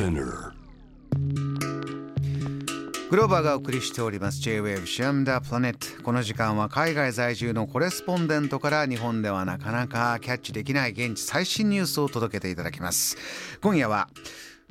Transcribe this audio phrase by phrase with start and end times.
[0.00, 0.52] Spinner.
[3.10, 4.40] グローバーがお送りしております。
[4.40, 6.02] J-Wave シャムダプラネット。
[6.02, 13.18] この時間は海外在住のコレスポンデントから日本ではなかなかキャッチできない現地最新ニュースを届けていただきます。
[13.60, 14.08] 今夜は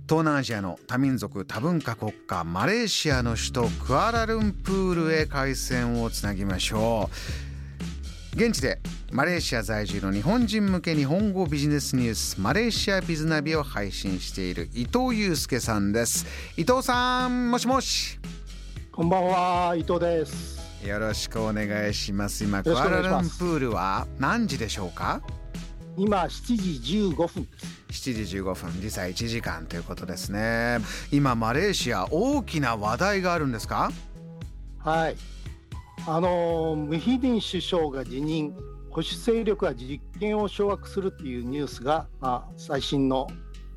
[0.07, 7.07] 東南アジアの多民族多文化国家マレーシアの首都クアラルンプールへ回線をつなぎましょ
[8.33, 8.35] う。
[8.35, 8.79] 現地で
[9.11, 16.27] マレーシア在住の日本人向け日本語ビジネスニュースマレーシアビズナビを配信している伊藤祐介さんです。
[16.57, 18.19] 伊藤さんもしもし。
[18.91, 20.59] こんばんは伊藤です。
[20.85, 22.43] よろしくお願いします。
[22.43, 25.23] 今クアラルンプールは何時でしょうか？
[25.97, 27.47] 今7時15分。
[27.87, 28.79] です7時15分。
[28.79, 30.77] 時差1時間ということですね。
[31.11, 33.91] 今マレーシア大きな話題があるんですか？
[34.77, 35.15] はい。
[36.07, 38.53] あのムヒディン首相が辞任
[38.89, 43.27] 保守勢力が実権を掌握するっていうニュースが、まあ、最新の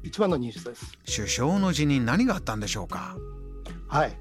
[0.03, 0.99] 一番のニュースです。
[1.15, 3.17] 首相の辞任何があったんでしょうか？
[3.89, 4.17] はい。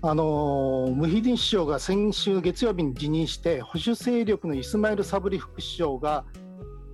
[0.00, 6.24] あのムヒディン首相が先週月曜日に辞任して保守勢力のイスマイル・サブリ副首相が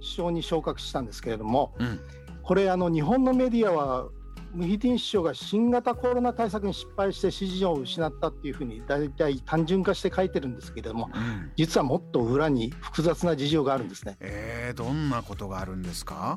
[0.00, 2.00] 首相に昇格したんですけれどもうん。
[2.42, 4.08] これあの日本のメディアは
[4.52, 11.52] ムヒディン首相が新型コロナ対策に失敗して支持を失ったっていうふうに大体単純化して書いてるんですけれどもうん。
[11.56, 14.16] 実はもっと裏に複雑な事情があるんですね。
[14.20, 16.36] えー、どんなことがあるんですか？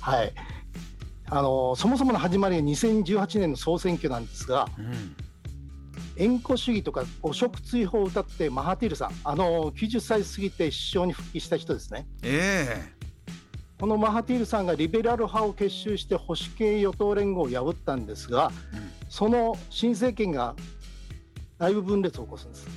[0.00, 0.32] はい。
[1.32, 5.16] あのそもそもの始まりは2018年の総選挙なんですがうん。
[6.16, 12.06] 縁故主義とか汚職追放を歌ってマハティールさんあの90歳過ぎて首相に復帰した人ですね。
[12.22, 12.92] え
[13.80, 18.90] このマハティールさんがリベラル派を結集して保守系与党連合を破ったんですがえうん。
[19.08, 20.54] その新政権が
[21.58, 22.68] 内部分裂を起こすんです。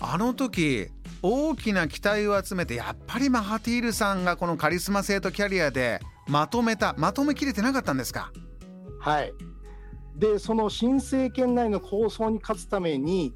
[0.00, 0.88] あの時
[1.22, 8.32] 大きな期待を集めてやっぱりマハティールさんがこのカリスマ性とキャリアでまとめたまとめきれてなかったんですか？
[8.98, 9.32] はい、
[10.16, 13.32] でその新政権内の構想に勝つために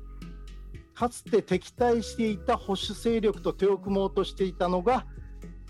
[0.93, 5.07] かつて敵対していた保守勢力と手を組もうとしていたのが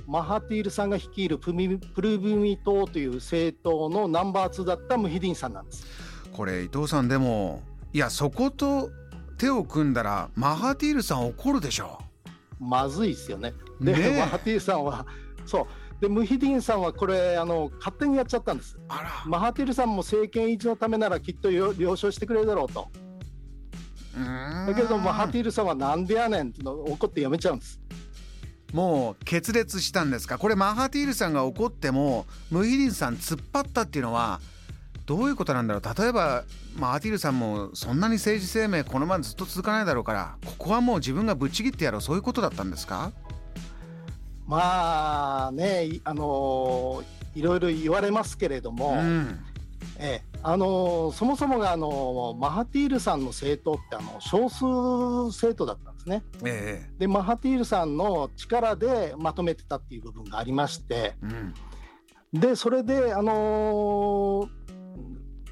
[0.07, 5.87] マハティールさんが率いるプミプルブミ党という政党のナンバー2だったムヒディンさんなんです。
[6.33, 8.91] これ伊藤さんでもいやそこと
[9.39, 11.99] 手を組んだらマハティールさん怒るでしょ
[12.59, 13.55] まずいですよね。
[13.81, 15.07] で、ねえマハティールさんは
[15.47, 15.67] そう
[16.01, 18.77] でムヒディンさんはこれあの勝手にやっちゃったんです。
[18.89, 22.89] あらマハティールさんも政権維持のためならきっとよ了承してくれるだろうと。
[24.15, 27.81] だだけどマハティールさんはなんでやねんっての怒ってやめちゃうんです。
[28.75, 30.37] もう決裂したんですか？
[30.37, 34.41] これマハティールさんが怒ってもムヒディンさん突っ張ったっていうのは
[35.07, 35.83] どういうことなんだろう？
[36.03, 36.43] 例えば
[36.77, 42.01] マハティールさんもそんなに政治生命このままずっと続かないだろうからここはもう自分がぶっちぎってやろう。
[42.01, 43.13] そういうことだったんですか？
[44.49, 49.39] まあね、いあのーいろいろ言われますけれども、うん。
[49.99, 54.65] ええあのーそもそもが、あのーマハティールさんの政党ってあの少数
[55.35, 56.23] 政党だったんですね。
[56.45, 60.95] えでマハティールさんの力でまとめてたっていう部分がありまして。
[60.95, 62.41] えうん。
[62.41, 64.65] でそれで、あのー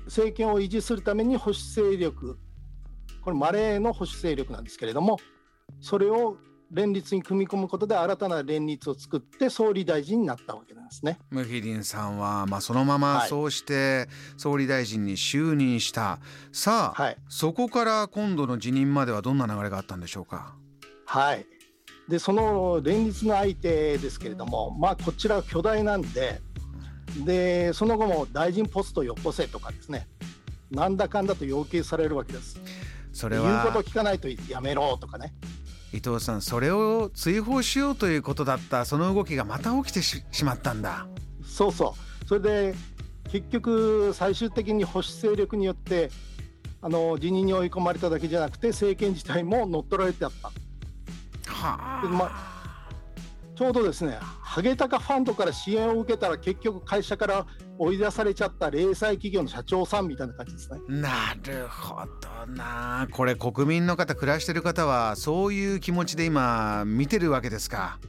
[0.06, 2.38] 政権を維持するために保守勢力
[3.22, 5.16] これマレーの保守勢力なんですけれども
[5.80, 6.36] それを
[6.72, 11.18] 連立に組み込むことで新たな連立を作って総理大臣になったわけなんですね。
[11.30, 16.18] ムヒディンさんは、まあ、そのままはいそうして総理大臣に就任した、
[16.50, 17.16] さあ、はい。
[17.28, 20.54] そこから今度の辞任まではどんな流れがあったんでしょうか？
[21.04, 21.46] はい、
[22.08, 26.40] でその連立の相手ですけれども、まあ、こちらは巨大なんで
[27.26, 30.08] でその後も大臣ポストよこせとかですね。
[30.70, 32.58] なんだかんだと要求されるわけです。
[33.12, 35.34] それ言うことは聞かないとやめろとかね
[35.92, 41.06] 伊藤さんそれを追放しようということだったその動きがまた起きてししまったんだ。
[41.44, 42.26] そうそう。
[42.26, 42.74] それで
[43.30, 46.10] 結局最終的に保守勢力によって
[46.80, 50.50] あの辞任に追い込まれただけじゃなくて政権自体も乗っ取られてあった。
[51.52, 52.51] はでま
[53.62, 57.46] ちょうどですねハゲタカファンドから支援を受けたら結局会社から
[57.78, 60.80] 追い出されちゃった零細企業の社長さんみたいな感じですね。
[60.88, 61.10] な
[61.44, 68.00] るほどなこれ国民の方暮らしてる方はそういう気持ちで今見てるわけですか？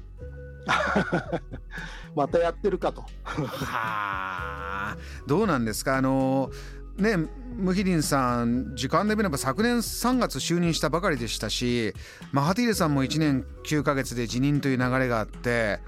[2.16, 3.02] またやってるかと。
[3.24, 4.98] はあ
[5.28, 5.98] どうなんですか？
[5.98, 6.50] あの
[6.98, 7.18] ね
[7.56, 11.94] ムヒディンさん時間で見れば昨年3月就任したばかりでしたし
[12.32, 15.80] マハティールさんも1年9ヶ月で辞任という流れがあって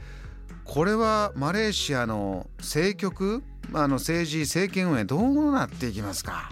[0.64, 3.44] これはマレーシアの政局
[3.74, 6.52] あの政治政権運営どうなっていきますか？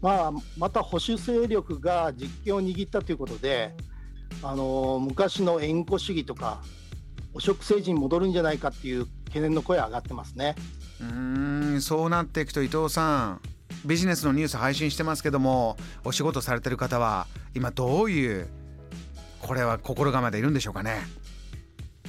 [0.00, 3.74] まあ、また保守勢力が実権を握ったということで、
[4.44, 6.62] あの昔の縁故主義とか
[7.34, 10.54] 汚職政治に戻るんじゃないかっていう懸念の声上がってますね。
[11.00, 13.40] うんそうなっていくと伊藤さん
[13.84, 18.48] ビジネスのニュース配信してますけどもお仕事されてる方は今どういう
[19.40, 21.06] これは心構えでいるんでしょうかね？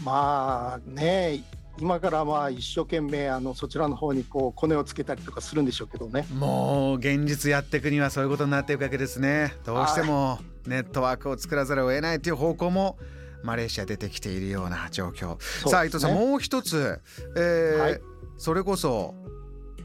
[0.03, 1.44] まあね
[1.80, 6.25] 今からまあ一生懸命あのそちらの方にこうコネをつけたりとかするんでしょうけどね。
[6.33, 9.53] もう現実やっていくにはそういうことになっていくわけですね。
[9.65, 12.97] どうしてもネットワークを作らざるを得ないという方向も
[13.44, 17.00] マレーシア出てきているような状況、ね、さあ伊藤さんもう一つ、
[17.38, 18.01] えーはい、
[18.39, 19.13] それこそ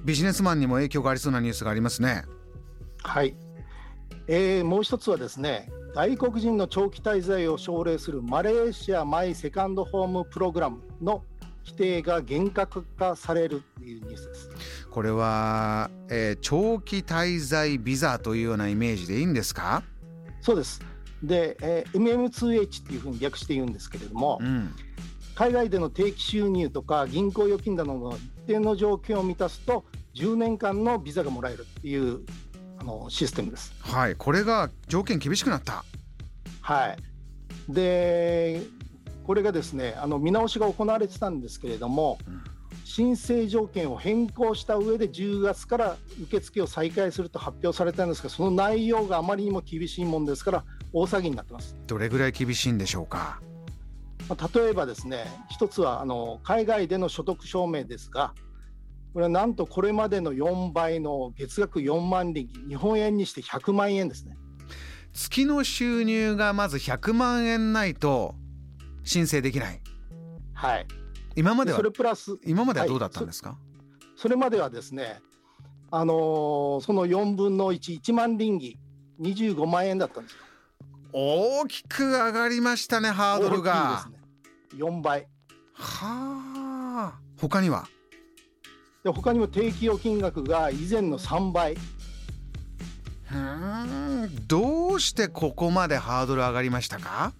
[0.04, 2.24] ビジネスマンにも影響がありそうなニュースがありますね
[3.02, 3.36] はい、
[4.28, 11.24] えー、もう一つはですね外国人の長期滞在を奨励するマレーシアマイセカンドホームプログラムの
[11.66, 14.50] 規定が厳格化されるというニュースです。
[14.90, 19.82] これは、えー、長期滞在ビザというようなイメージでいいんですか？
[20.42, 20.80] そうです。
[21.22, 24.74] で、えー、MM2H っていうふうに略して言うんですけれども、うん、
[25.34, 29.84] 海外での定期収入とか銀行預金などの一定の条件を満たすと
[30.14, 32.20] 10年間のビザがもらえるっていう
[32.78, 33.74] あのシステムです。
[33.80, 35.84] はい、これが条件厳しくなった。
[36.60, 36.96] はい。
[37.68, 38.62] で、
[39.24, 42.44] これがですねあの見直しが行われてたんですけれども、うん、
[42.84, 53.40] 申請条件を変更した上で10月から受付を再開すると発表されたんですがその内容があまりにも厳しいもんですから大騒ぎになってますどれぐらい厳しいんでしょうか、
[54.28, 58.34] まあ、例えばですね一つはあの海外での所得証明ですが
[59.12, 64.36] これはなんとこれまでの4倍の月額4万リンギ日本円にして100万円ですね
[65.14, 68.34] 月の収入がまず100万円ないと
[69.04, 69.80] 申請できない。
[70.54, 70.86] はい。
[71.36, 73.50] 今まではそれプラス今まではどうだったんですか？
[73.50, 73.58] はい、
[74.16, 75.20] そそれまではですね、
[75.90, 78.78] あのー、その4分の1、1万リンギ、
[79.20, 80.36] 25万円だったんです
[81.12, 84.08] 大きく上がりましたね、ハードルが。
[84.74, 85.26] ね、4倍。
[85.72, 87.18] はあ。
[87.40, 87.86] 他には？
[89.02, 91.76] で他にも定期預金額が以前の3倍。
[93.32, 97.32] うんどうしてここまでハードル上がりましたか？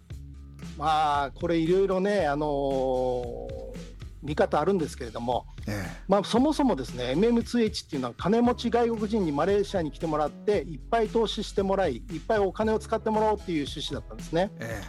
[0.77, 3.77] まあこれいろいろね、あのー、
[4.23, 14.51] 見方あるんですけれども、ええ、まあ、そもそもですね MM2H っていうのは金持ち外国人にマレーシアに来てもらっていっぱい投資してもらいいっぱいお金を使ってもらおうっていう趣旨だったんですね。
[14.59, 14.83] え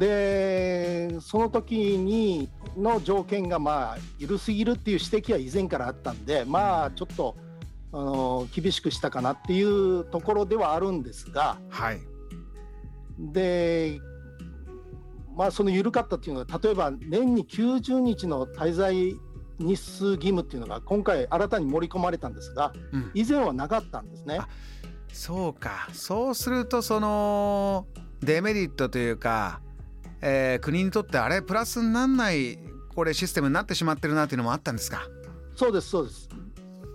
[0.00, 7.36] でその時にの条件がまあ緩すぎるっていう指摘は以前からあったんでまあちょっと
[7.92, 12.00] あの厳しくしたかなっていうところではあるんですが、はい、
[13.18, 14.00] で
[15.36, 19.16] まあ、その緩かったっていうのは例えば年に90日の滞在
[19.58, 24.40] 日数義務っていうのが今回新たに盛り込まれたんですが、うん、以前はなかったんですね。
[25.12, 25.88] そうか。
[25.92, 27.86] そうするとその
[28.20, 29.60] デメリットというか、
[30.22, 32.58] えー、国にとってあれプラスにならない
[32.94, 35.02] これシステムになってしまってるなっていうのもあったんですか？
[35.54, 36.28] そうですそうです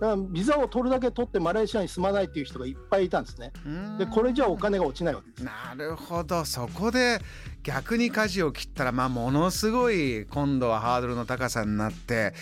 [0.00, 3.50] からビザを取るだけ取ってマレーシアに住まないっていう人がいっぱいいたんですね。
[3.98, 5.44] でこれじゃお金が落ちないわけです。
[5.44, 7.20] なるほどそこで
[7.62, 12.34] 逆に舵を切ったらまあものすごい今度はハードルの高さになって。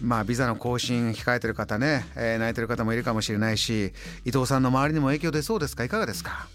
[0.00, 3.92] まあ、ビザの更新控えてる方ね、えー、泣いてる方もいるかもしれないし
[4.24, 5.82] 伊藤さんの周りにも影響出そうですか？
[5.82, 6.46] いかがですか？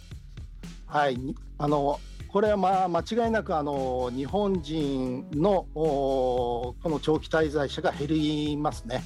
[0.87, 1.17] はい
[1.57, 1.99] あの
[2.35, 9.05] これはまあ間違いなくあの日本人のこの長期滞在者が減りますね。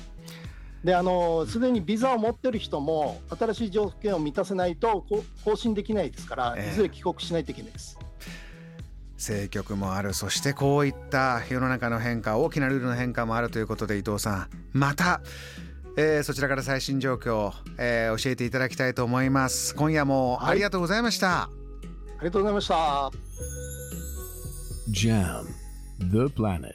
[0.84, 5.06] であのすでにビザを持ってる人も新しい条件を満たせないと
[5.46, 8.00] 更新できないですから、いずれ帰国しないといけないです。
[9.14, 10.16] 政局もある。
[10.16, 14.50] そしてこういった世の中の変化大きなルールの変化もあるということで伊藤さん。
[14.74, 15.22] また、
[15.98, 19.76] えー、そちらから最新状況、えー、教えていただきたいと思います。
[19.76, 21.59] 今夜もありがとうございました、はい、
[22.19, 23.11] ありがとうございました
[24.91, 25.47] JAM
[26.11, 26.75] The Planet